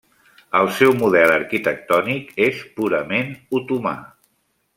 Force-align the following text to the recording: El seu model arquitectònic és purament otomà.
El 0.59 0.69
seu 0.77 0.93
model 1.01 1.33
arquitectònic 1.33 2.33
és 2.49 2.65
purament 2.81 3.31
otomà. 3.61 3.95